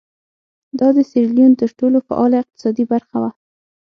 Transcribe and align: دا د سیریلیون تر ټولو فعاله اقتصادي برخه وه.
دا 0.79 0.87
د 0.97 0.99
سیریلیون 1.09 1.53
تر 1.61 1.69
ټولو 1.79 1.97
فعاله 2.07 2.35
اقتصادي 2.43 2.85
برخه 2.93 3.15
وه. 3.21 3.31